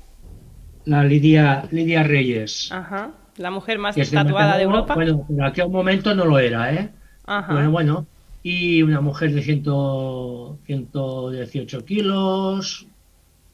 La 0.86 1.04
Lidia, 1.04 1.68
Lidia 1.72 2.04
Reyes. 2.04 2.72
Ajá, 2.72 3.12
la 3.38 3.52
mujer 3.52 3.78
más 3.80 3.96
tatuada 3.96 4.58
de, 4.58 4.64
Europa. 4.64 4.96
Bueno, 4.96 5.26
en 5.30 5.42
aquel 5.42 5.70
momento 5.70 6.16
no 6.16 6.26
lo 6.26 6.40
era, 6.40 6.74
¿eh? 6.74 6.90
Ajá. 7.26 7.54
Bueno, 7.54 7.72
bueno. 7.72 8.06
Y 8.44 8.82
una 8.82 9.00
mujer 9.00 9.34
de 9.34 9.42
118 9.42 11.86
kilos, 11.86 12.86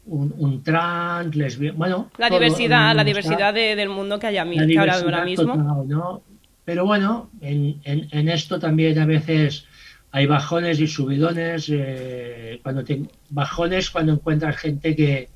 un, 0.08 0.64
trans, 0.64 1.36
lesbiana, 1.36 1.78
bueno... 1.78 2.10
La 2.18 2.30
diversidad, 2.30 2.96
la 2.96 3.04
diversidad 3.04 3.54
del 3.54 3.90
mundo 3.90 4.18
que 4.18 4.26
hay 4.28 4.38
ahora 4.38 5.24
mismo. 5.24 6.24
Pero 6.66 6.86
bueno, 6.86 7.30
en, 7.42 7.80
en, 7.84 8.30
esto 8.30 8.60
también 8.60 8.98
a 9.00 9.06
veces 9.06 9.66
hay 10.12 10.28
bajones 10.28 10.80
y 10.80 10.88
subidones. 10.88 11.68
Eh, 11.72 12.60
cuando 12.62 12.84
te, 12.84 13.02
bajones 13.30 13.90
cuando 13.90 14.14
encuentras 14.14 14.58
gente 14.58 14.96
que, 14.96 15.30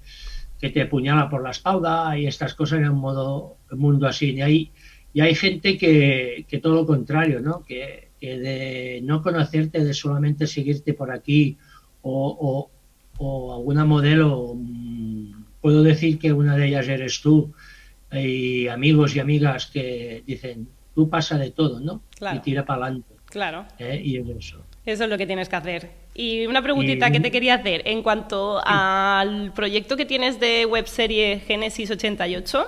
que 0.63 0.69
te 0.69 0.83
apuñala 0.83 1.29
por 1.29 1.43
la 1.43 1.49
espalda 1.49 2.17
y 2.17 2.25
estas 2.25 2.55
cosas 2.55 2.79
en 2.79 2.87
un 2.87 2.99
modo, 2.99 3.57
mundo 3.71 4.07
así. 4.07 4.31
Y 4.31 4.41
hay, 4.41 4.71
y 5.11 5.19
hay 5.19 5.35
gente 5.35 5.77
que, 5.77 6.45
que 6.47 6.59
todo 6.59 6.75
lo 6.75 6.85
contrario, 6.85 7.41
¿no? 7.41 7.65
Que, 7.65 8.11
que 8.17 8.39
de 8.39 9.01
no 9.03 9.21
conocerte, 9.21 9.83
de 9.83 9.93
solamente 9.93 10.47
seguirte 10.47 10.93
por 10.93 11.11
aquí 11.11 11.57
o, 12.01 12.69
o 13.17 13.53
alguna 13.53 13.83
modelo, 13.83 14.53
mm, 14.55 15.43
puedo 15.59 15.83
decir 15.83 16.17
que 16.17 16.31
una 16.31 16.55
de 16.55 16.67
ellas 16.67 16.87
eres 16.87 17.19
tú, 17.19 17.53
y 18.13 18.69
amigos 18.69 19.17
y 19.17 19.19
amigas 19.19 19.65
que 19.65 20.23
dicen, 20.25 20.69
tú 20.95 21.09
pasa 21.09 21.37
de 21.37 21.51
todo, 21.51 21.81
¿no? 21.81 22.03
Y 22.33 22.39
tira 22.39 22.63
para 22.63 22.85
adelante. 22.85 23.15
Claro. 23.25 23.65
¿Eh? 23.79 24.01
Y 24.01 24.15
eso. 24.31 24.63
Eso 24.85 25.03
es 25.03 25.09
lo 25.09 25.17
que 25.17 25.27
tienes 25.27 25.49
que 25.49 25.55
hacer. 25.57 26.02
Y 26.15 26.45
una 26.45 26.61
preguntita 26.61 27.11
que 27.11 27.19
te 27.19 27.31
quería 27.31 27.55
hacer 27.55 27.81
en 27.85 28.03
cuanto 28.03 28.61
al 28.63 29.51
proyecto 29.53 29.97
que 29.97 30.05
tienes 30.05 30.39
de 30.39 30.65
webserie 30.65 31.39
Génesis 31.39 31.89
88, 31.89 32.65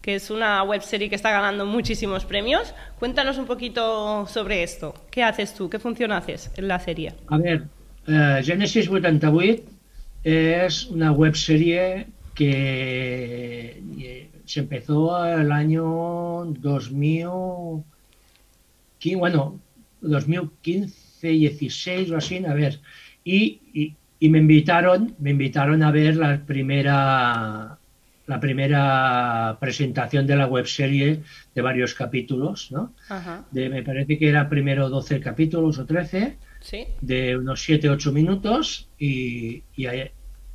que 0.00 0.14
es 0.14 0.30
una 0.30 0.62
webserie 0.62 1.10
que 1.10 1.14
está 1.14 1.30
ganando 1.30 1.66
muchísimos 1.66 2.24
premios. 2.24 2.74
Cuéntanos 2.98 3.36
un 3.36 3.44
poquito 3.44 4.26
sobre 4.26 4.62
esto. 4.62 4.94
¿Qué 5.10 5.22
haces 5.22 5.54
tú? 5.54 5.68
¿Qué 5.68 5.78
función 5.78 6.12
haces 6.12 6.50
en 6.56 6.66
la 6.66 6.78
serie? 6.78 7.12
A 7.26 7.36
ver, 7.36 7.64
uh, 8.06 8.42
Génesis 8.42 8.88
88 8.88 9.62
es 10.24 10.86
una 10.86 11.12
web 11.12 11.36
serie 11.36 12.06
que 12.34 13.82
eh, 13.98 14.30
se 14.46 14.60
empezó 14.60 15.26
el 15.26 15.52
año 15.52 16.44
2000, 16.46 17.26
bueno, 19.16 19.60
2015, 20.00 21.07
16 21.26 22.10
o 22.10 22.16
así, 22.16 22.44
a 22.44 22.54
ver, 22.54 22.80
y, 23.24 23.94
me 24.20 24.38
invitaron, 24.38 25.14
me 25.18 25.30
invitaron 25.30 25.82
a 25.82 25.90
ver 25.90 26.16
la 26.16 26.40
primera 26.44 27.78
la 28.26 28.40
primera 28.40 29.56
presentación 29.58 30.26
de 30.26 30.36
la 30.36 30.46
web 30.46 30.66
serie 30.66 31.22
de 31.54 31.62
varios 31.62 31.94
capítulos, 31.94 32.70
¿no? 32.70 32.92
De, 33.50 33.70
me 33.70 33.82
parece 33.82 34.18
que 34.18 34.28
era 34.28 34.50
primero 34.50 34.90
12 34.90 35.18
capítulos 35.20 35.78
o 35.78 35.86
13, 35.86 36.36
de 37.00 37.36
unos 37.38 37.66
7-8 37.66 38.12
minutos 38.12 38.90
y, 38.98 39.62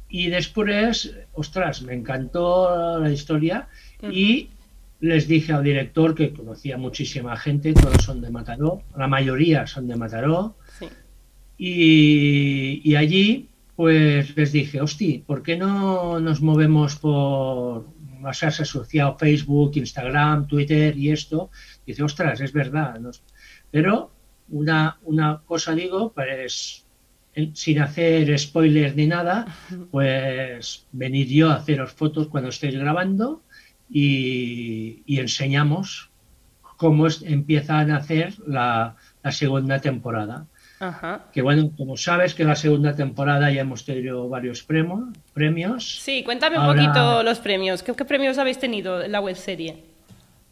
y, 0.10 0.28
después, 0.28 1.16
ostras, 1.34 1.82
me 1.82 1.94
encantó 1.94 3.00
la 3.00 3.12
historia 3.12 3.68
y 4.04 4.50
les 5.04 5.28
dije 5.28 5.52
al 5.52 5.66
director 5.66 6.16
que 6.16 6.32
conocía 6.32 6.78
muchísima 6.78 7.36
gente, 7.36 7.74
todos 7.74 8.06
son 8.06 8.22
de 8.22 8.32
Mataró, 8.32 8.84
la 8.98 9.10
mayoría 9.10 9.68
son 9.68 9.86
de 9.86 9.98
Mataró, 9.98 10.56
y, 11.58 12.96
allí 12.96 13.50
pues 13.76 14.34
les 14.38 14.54
dije, 14.54 14.80
hosti, 14.80 15.18
¿por 15.28 15.44
qué 15.44 15.58
no 15.58 16.22
nos 16.22 16.42
movemos 16.42 16.96
por 16.96 17.86
más 18.22 18.44
asociado 18.44 19.18
Facebook, 19.18 19.74
Instagram, 19.76 20.48
Twitter 20.48 20.98
y 20.98 21.12
esto? 21.12 21.52
Dice, 21.86 22.04
ostras, 22.04 22.40
es 22.40 22.54
verdad. 22.54 23.02
Pero 23.72 24.12
una, 24.50 25.00
una 25.04 25.42
cosa 25.46 25.76
digo, 25.76 26.14
pues 26.14 26.86
sin 27.54 27.80
hacer 27.80 28.40
spoilers 28.40 28.96
ni 28.96 29.08
nada, 29.08 29.54
pues 29.92 30.88
venir 30.94 31.28
yo 31.28 31.50
a 31.50 31.56
haceros 31.56 31.92
fotos 31.92 32.30
cuando 32.30 32.52
estéis 32.52 32.76
grabando 32.76 33.44
y, 33.90 35.04
enseñamos 35.08 36.10
cómo 36.78 37.08
empiezan 37.24 37.92
a 37.92 37.98
hacer 37.98 38.34
la, 38.48 38.96
segunda 39.32 39.80
temporada. 39.80 40.46
Que 41.32 41.42
bueno, 41.42 41.72
como 41.78 41.96
sabes 41.96 42.36
que 42.36 42.44
la 42.44 42.58
segunda 42.58 42.94
temporada 42.94 43.50
ya 43.50 43.62
hemos 43.62 43.86
tenido 43.86 44.28
varios 44.28 44.64
premios. 44.64 46.00
Sí, 46.02 46.24
cuéntame 46.24 46.60
un 46.60 46.66
poquito 46.66 47.24
los 47.24 47.40
premios. 47.40 47.84
¿Qué, 47.84 47.94
¿Qué, 47.94 48.04
premios 48.04 48.38
habéis 48.38 48.60
tenido 48.60 49.02
en 49.02 49.14
la 49.14 49.22
web 49.22 49.38
serie? 49.38 49.94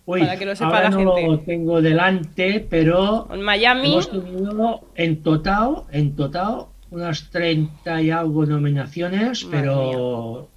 para 0.06 0.38
que 0.38 0.46
lo 0.46 0.56
sepa 0.56 0.84
la 0.84 0.90
no 0.90 1.04
lo 1.04 1.40
tengo 1.40 1.82
delante, 1.82 2.66
pero 2.70 3.28
en 3.32 3.42
Miami 3.42 3.94
hemos 3.94 4.10
tenido 4.10 4.82
en 4.96 5.22
total, 5.22 5.84
en 5.92 6.16
total 6.16 6.66
unas 6.90 7.30
30 7.30 8.02
y 8.02 8.12
algo 8.12 8.46
nominaciones, 8.46 9.46
pero 9.50 10.50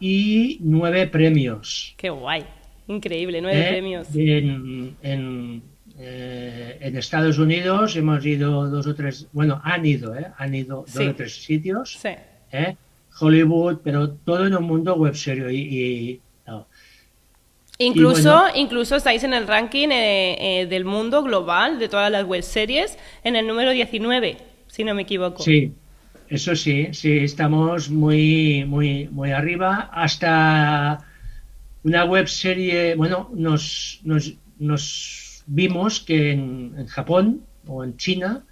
y 0.00 0.58
nueve 0.60 1.06
premios. 1.06 1.94
Qué 1.96 2.10
guay, 2.10 2.44
increíble, 2.88 3.40
nueve 3.40 3.60
eh, 3.60 3.68
premios. 3.68 4.08
En, 4.14 5.62
eh, 6.02 6.78
en 6.80 6.96
Estados 6.96 7.38
Unidos 7.38 7.94
hemos 7.94 8.24
ido 8.24 8.68
dos 8.70 8.86
o 8.86 8.94
tres, 8.94 9.28
bueno, 9.32 9.60
han 9.62 9.84
ido, 9.84 10.16
¿eh? 10.16 10.28
han 10.38 10.54
ido 10.54 10.86
dos 10.92 11.06
o 11.06 11.14
tres 11.14 11.42
sitios, 11.44 11.98
sí. 12.00 12.08
¿eh? 12.52 12.74
Hollywood, 13.20 13.78
pero 13.84 14.10
todo 14.10 14.46
en 14.46 14.56
un 14.56 14.64
mundo 14.64 14.94
web 14.96 15.14
serio 15.14 15.50
y, 15.50 16.20
Incluso, 17.78 18.44
incluso 18.54 18.96
estáis 18.96 19.24
en 19.24 19.32
el 19.32 19.46
ranking 19.46 19.88
eh, 19.90 20.66
del 20.68 20.84
mundo 20.84 21.22
global 21.22 21.78
de 21.78 21.88
todas 21.88 22.10
las 22.10 22.24
web 22.24 22.42
series 22.42 22.98
en 23.24 23.36
el 23.36 23.46
número 23.46 23.70
19, 23.70 24.36
si 24.66 24.84
no 24.84 24.94
me 24.94 25.02
equivoco. 25.02 25.42
Sí, 25.42 25.72
eso 26.30 26.54
sí, 26.54 26.88
sí, 26.92 27.18
estamos 27.18 27.90
muy, 27.90 28.64
muy, 28.64 29.08
muy 29.08 29.32
arriba. 29.32 29.90
Hasta 29.92 31.04
una 31.82 32.04
web 32.04 32.28
serie, 32.28 32.94
bueno, 32.94 33.30
nos, 33.34 34.00
nos, 34.04 34.34
nos 34.58 35.42
vimos 35.46 35.98
que 35.98 36.30
en, 36.30 36.86
Japón 36.86 37.42
o 37.66 37.82
en 37.82 37.96
China 37.96 38.44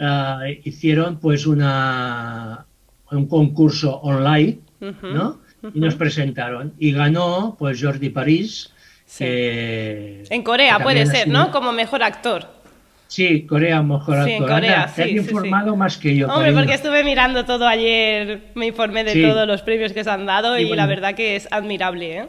ah, 0.00 0.40
hicieron 0.64 1.20
pues 1.20 1.46
una 1.46 2.66
un 3.10 3.26
concurso 3.26 3.96
online, 3.96 4.60
¿no? 4.80 5.42
Y 5.74 5.80
nos 5.80 5.94
presentaron. 5.96 6.72
Y 6.78 6.92
ganó 6.92 7.56
pues 7.58 7.78
Jordi 7.82 8.08
París. 8.08 8.72
en 9.18 10.42
Corea 10.42 10.78
puede 10.78 11.04
ser, 11.04 11.28
¿no? 11.28 11.50
Como 11.50 11.72
mejor 11.72 12.02
actor. 12.02 12.61
Sí, 13.12 13.44
Corea 13.46 13.82
mejor 13.82 14.24
sí, 14.24 14.38
Corea, 14.38 14.88
sí, 14.88 15.02
informado 15.02 15.76
más 15.76 15.98
que 15.98 16.16
yo. 16.16 16.28
Hombre, 16.28 16.50
porque 16.54 16.72
estuve 16.72 17.04
mirando 17.04 17.44
todo 17.44 17.68
ayer, 17.68 18.44
me 18.54 18.68
informé 18.68 19.04
de 19.04 19.20
todos 19.20 19.46
los 19.46 19.60
premios 19.60 19.92
que 19.92 20.02
se 20.02 20.08
han 20.08 20.24
dado 20.24 20.58
y, 20.58 20.74
la 20.74 20.86
verdad 20.86 21.14
que 21.14 21.36
es 21.36 21.46
admirable. 21.50 22.16
¿eh? 22.16 22.28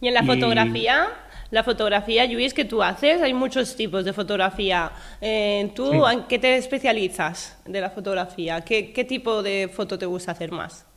Y 0.00 0.08
en 0.08 0.14
la 0.14 0.24
fotografía, 0.24 1.06
la 1.52 1.62
fotografía, 1.62 2.26
Luis, 2.26 2.52
que 2.52 2.64
tú 2.64 2.82
haces, 2.82 3.22
hay 3.22 3.34
muchos 3.34 3.76
tipos 3.76 4.04
de 4.04 4.12
fotografía. 4.12 4.90
Eh, 5.20 5.70
¿Tú 5.76 6.04
en 6.08 6.24
qué 6.24 6.40
te 6.40 6.56
especializas 6.56 7.62
de 7.64 7.80
la 7.80 7.90
fotografía? 7.90 8.62
¿Qué, 8.62 8.92
¿Qué, 8.92 9.04
tipo 9.04 9.44
de 9.44 9.70
foto 9.72 9.96
te 9.96 10.06
gusta 10.06 10.32
hacer 10.32 10.50
más? 10.50 10.88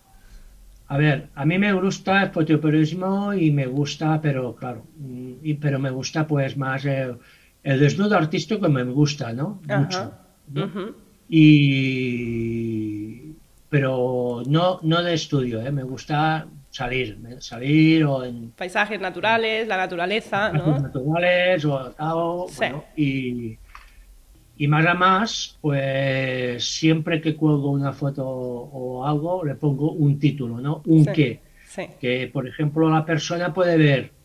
A 0.87 0.97
ver, 0.97 1.27
a 1.35 1.45
mí 1.45 1.59
me 1.59 1.71
gusta 1.71 2.23
el 2.23 2.31
fotoperiodismo 2.31 3.31
y 3.35 3.51
me 3.51 3.67
gusta, 3.67 4.19
pero 4.19 4.55
claro, 4.55 4.87
y, 5.43 5.53
pero 5.53 5.77
me 5.77 5.91
gusta 5.91 6.25
pues 6.25 6.57
más... 6.57 6.83
Eh, 6.83 7.13
el 7.67 7.79
desnudo 7.81 8.15
artístico 8.15 8.69
me 8.69 8.83
gusta, 8.83 9.33
¿no? 9.33 9.61
Mucho. 9.67 10.13
Y 11.27 11.57
pero 13.67 14.41
no, 14.47 14.79
no 14.83 15.03
de 15.03 15.13
estudio, 15.13 15.59
¿eh? 15.59 15.69
me 15.73 15.83
gusta 15.83 16.47
salir, 16.69 17.19
salir 17.39 18.05
o 18.05 18.23
en 18.23 18.51
paisajes 18.51 19.01
naturales, 19.01 19.67
la 19.67 19.75
naturaleza, 19.75 20.53
¿no? 20.53 20.79
naturales 20.79 21.65
o 21.65 22.47
y, 22.95 23.57
y 24.55 24.67
más 24.69 24.85
a 24.87 24.93
más, 24.93 25.57
pues 25.59 26.63
siempre 26.63 27.19
que 27.19 27.35
cuelgo 27.35 27.71
una 27.71 27.91
foto 27.91 28.25
o 28.25 29.05
algo 29.05 29.43
le 29.43 29.55
pongo 29.55 29.91
un 29.91 30.17
título, 30.17 30.61
¿no? 30.61 30.81
Un 30.85 31.05
qué. 31.07 31.41
Que 31.99 32.29
por 32.31 32.47
ejemplo 32.47 32.89
la 32.89 33.03
persona 33.03 33.53
puede 33.53 33.77
ver 33.77 34.16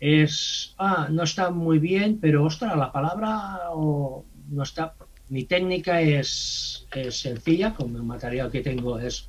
es, 0.00 0.74
ah, 0.78 1.08
no 1.10 1.22
está 1.22 1.50
muy 1.50 1.78
bien, 1.78 2.18
pero 2.20 2.44
ostras, 2.44 2.76
la 2.76 2.90
palabra 2.90 3.70
o 3.72 4.24
no 4.50 4.62
está, 4.62 4.94
mi 5.28 5.44
técnica 5.44 6.00
es, 6.00 6.86
sencilla, 7.10 7.74
como 7.74 7.98
el 7.98 8.02
material 8.02 8.50
que 8.50 8.62
tengo 8.62 8.98
es, 8.98 9.28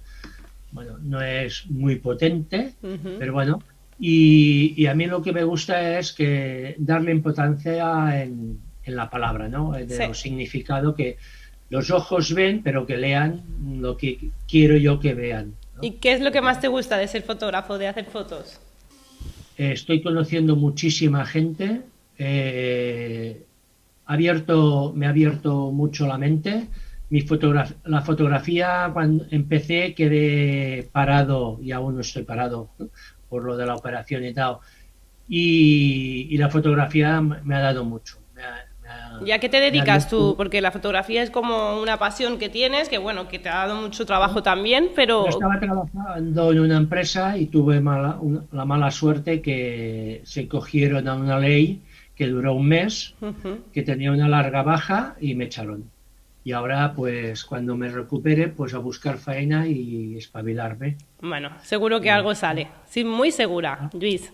bueno, 0.72 0.98
no 1.00 1.22
es 1.22 1.70
muy 1.70 1.98
potente, 1.98 2.74
pero 3.20 3.34
bueno, 3.34 3.62
y, 4.00 4.86
a 4.88 4.96
mí 4.96 5.06
lo 5.06 5.22
que 5.22 5.34
me 5.34 5.44
gusta 5.44 6.00
es 6.00 6.14
que 6.14 6.76
darle 6.80 7.12
importancia 7.12 8.24
en, 8.24 8.60
en 8.84 8.96
la 8.96 9.10
palabra, 9.10 9.48
¿no? 9.50 9.74
De 9.74 10.14
significado 10.16 10.96
que 10.96 11.18
los 11.70 11.92
ojos 11.92 12.34
ven, 12.34 12.64
pero 12.64 12.86
que 12.86 12.98
lean 12.98 13.44
lo 13.80 13.98
que 13.98 14.32
quiero 14.48 14.78
yo 14.78 15.00
que 15.00 15.14
vean. 15.14 15.56
¿Y 15.82 15.92
qué 15.92 16.14
es 16.14 16.22
lo 16.22 16.32
que 16.32 16.42
más 16.42 16.60
te 16.60 16.68
gusta 16.68 16.98
de 16.98 17.08
ser 17.08 17.22
fotógrafo, 17.24 17.78
de 17.78 17.88
hacer 17.88 18.06
fotos? 18.06 18.60
Estoy 19.70 20.02
conociendo 20.02 20.56
muchísima 20.56 21.26
gente. 21.26 21.82
Eh, 22.18 23.46
abierto, 24.06 24.94
me 24.96 25.06
ha 25.06 25.10
abierto 25.10 25.72
mucho 25.72 26.08
la 26.08 26.18
mente. 26.18 26.68
Mi 27.10 27.26
la 27.86 28.02
fotografía, 28.02 28.90
cuando 28.94 29.26
empecé, 29.32 29.94
quedé 29.94 30.90
parado 30.92 31.60
y 31.62 31.74
aún 31.74 31.96
no 31.96 32.02
estoy 32.02 32.24
parado 32.24 32.70
por 33.30 33.44
lo 33.44 33.58
de 33.58 33.66
la 33.66 33.76
operación 33.76 34.26
y 34.26 34.34
tal. 34.34 34.58
Y, 35.28 36.38
la 36.38 36.50
fotografía 36.50 37.22
me 37.22 37.56
ha 37.56 37.60
dado 37.60 37.84
mucho. 37.84 38.21
¿Y 39.26 39.32
a 39.32 39.40
qué 39.40 39.50
te 39.50 39.60
dedicas 39.60 40.10
tú? 40.10 40.36
Porque 40.38 40.62
la 40.62 40.72
fotografía 40.72 41.24
es 41.24 41.30
como 41.30 41.82
una 41.82 41.98
pasión 41.98 42.38
que 42.38 42.50
tienes, 42.50 42.90
que 42.90 42.98
bueno, 42.98 43.28
que 43.28 43.40
te 43.40 43.50
ha 43.50 43.68
dado 43.68 43.82
mucho 43.82 44.06
trabajo 44.06 44.44
también, 44.44 44.90
pero... 44.96 45.26
Yo 45.26 45.30
estaba 45.30 45.60
trabajando 45.60 46.52
en 46.52 46.60
una 46.60 46.78
empresa 46.78 47.38
y 47.38 47.48
tuve 47.48 47.80
mala, 47.80 48.20
la 48.52 48.66
mala 48.66 48.92
suerte 48.92 49.42
que 49.42 50.22
se 50.24 50.48
cogieron 50.48 51.08
a 51.08 51.16
una 51.16 51.40
ley 51.40 51.82
que 52.16 52.28
duró 52.28 52.54
un 52.54 52.68
mes, 52.68 53.16
que 53.74 53.82
tenía 53.82 54.12
una 54.12 54.28
larga 54.28 54.62
baja 54.64 55.16
y 55.20 55.34
me 55.36 55.46
echaron. 55.46 55.90
Y 56.44 56.54
ahora, 56.54 56.94
pues, 56.96 57.44
cuando 57.44 57.76
me 57.76 57.88
recupere, 57.90 58.48
pues 58.48 58.74
a 58.74 58.80
buscar 58.80 59.18
faena 59.18 59.68
y 59.68 60.18
espabilarme. 60.18 60.98
Bueno, 61.22 61.50
seguro 61.62 62.02
que 62.02 62.10
algo 62.10 62.34
sale. 62.34 62.68
Sí, 62.88 63.04
muy 63.04 63.32
segura, 63.32 63.90
Luis. 63.94 64.32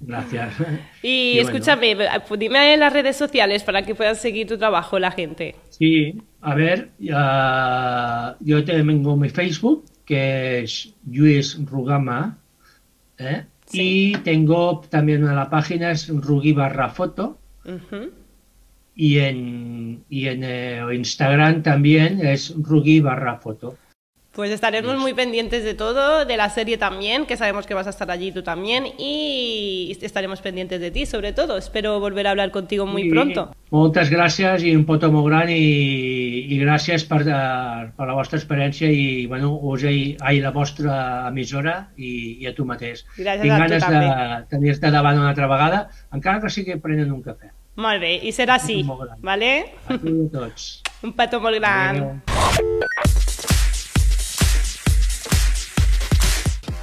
Gracias. 0.00 0.54
Y, 1.02 1.38
escúchame, 1.38 1.96
pues 2.26 2.40
dime 2.40 2.74
en 2.74 2.80
las 2.80 2.92
redes 2.92 3.16
sociales 3.16 3.62
para 3.62 3.82
que 3.82 3.94
puedan 3.94 4.16
seguir 4.16 4.48
tu 4.48 4.58
trabajo 4.58 4.98
la 4.98 5.12
gente. 5.12 5.54
Sí, 5.70 6.20
a 6.40 6.54
ver, 6.54 6.90
yo 6.98 8.64
tengo 8.64 9.16
mi 9.16 9.28
Facebook, 9.28 9.84
que 10.04 10.60
es 10.60 10.92
Luis 11.06 11.58
Rugama, 11.64 12.38
¿eh? 13.18 13.44
y 13.72 14.16
tengo 14.18 14.80
también 14.88 15.24
una 15.24 15.48
página, 15.48 15.92
es 15.92 16.08
Rugui 16.08 16.52
barra 16.52 16.88
foto, 16.88 17.38
y 18.94 19.18
en, 19.18 20.04
y 20.08 20.26
en 20.26 20.40
eh, 20.42 20.82
Instagram 20.92 21.62
también 21.62 22.26
es 22.26 22.54
Rugui 22.56 23.00
barra 23.00 23.36
foto. 23.36 23.76
Pues 24.38 24.52
estaremos 24.52 24.96
muy 24.96 25.14
pendientes 25.14 25.64
de 25.64 25.74
todo, 25.74 26.24
de 26.24 26.36
la 26.36 26.48
serie 26.48 26.78
también, 26.78 27.26
que 27.26 27.36
sabemos 27.36 27.66
que 27.66 27.74
vas 27.74 27.88
a 27.88 27.90
estar 27.90 28.08
allí 28.08 28.30
tú 28.30 28.44
también, 28.44 28.84
y 28.96 29.98
estaremos 30.00 30.40
pendientes 30.40 30.80
de 30.80 30.92
ti 30.92 31.06
sobre 31.06 31.32
todo. 31.32 31.58
Espero 31.58 31.98
volver 31.98 32.28
a 32.28 32.30
hablar 32.30 32.52
contigo 32.52 32.86
muy 32.86 33.10
pronto. 33.10 33.52
Muchas 33.70 34.10
gracias 34.10 34.62
y 34.62 34.76
un 34.76 34.84
poto 34.84 35.10
muy 35.10 35.28
gran 35.28 35.48
y, 35.50 36.56
gracias 36.56 37.02
por 37.02 37.26
la 37.26 37.92
vuestra 38.14 38.38
experiencia 38.38 38.88
y 38.88 39.26
bueno, 39.26 39.58
us 39.60 39.82
la 39.82 40.50
vuestra 40.50 41.26
emisora 41.26 41.90
y 41.96 42.46
a 42.46 42.54
tu 42.54 42.64
mateix. 42.64 43.06
Gràcies 43.18 43.50
a 43.50 43.66
tu 43.66 43.80
també. 43.80 44.06
de 44.06 44.46
tenir-te 44.54 44.92
davant 44.94 45.18
una 45.18 45.30
altra 45.30 45.48
vegada, 45.50 45.88
encara 46.14 46.38
que 46.38 46.48
sigui 46.48 46.78
prenent 46.78 47.10
un 47.10 47.24
cafè. 47.26 47.50
Molt 47.74 47.98
bé, 47.98 48.14
i 48.22 48.30
serà 48.30 48.54
així, 48.62 48.84
vale? 49.18 49.50
A 49.88 49.98
tu 49.98 50.14
a 50.28 50.30
tots. 50.38 50.70
Un 51.02 51.18
petó 51.18 51.42
molt 51.42 51.58
gran. 51.58 52.04
Adeu. 52.06 52.86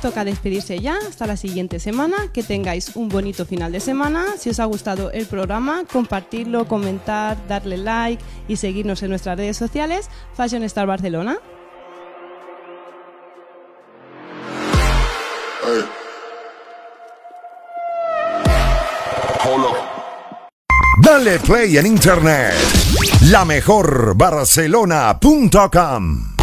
Toca 0.06 0.24
despedirse 0.24 0.80
ya 0.80 0.98
hasta 0.98 1.26
la 1.26 1.36
siguiente 1.36 1.80
semana. 1.80 2.15
Que 2.32 2.44
tengáis 2.44 2.96
un 2.96 3.10
bonito 3.10 3.44
final 3.44 3.72
de 3.72 3.80
semana. 3.80 4.24
Si 4.38 4.52
os 4.52 4.60
ha 4.60 4.65
gustado 4.65 5.12
el 5.12 5.26
programa, 5.26 5.84
compartirlo, 5.91 6.68
comentar, 6.68 7.36
darle 7.48 7.78
like 7.78 8.24
y 8.48 8.58
seguirnos 8.58 9.02
en 9.02 9.10
nuestras 9.10 9.36
redes 9.36 9.58
sociales. 9.58 10.12
Fashion 10.36 10.62
Star 10.63 10.86
Barcelona. 10.86 11.39
Dale 21.02 21.39
play 21.39 21.78
en 21.78 21.88
internet. 21.88 22.54
La 23.32 23.44
mejor 23.44 24.15
Barcelona.com 24.15 26.36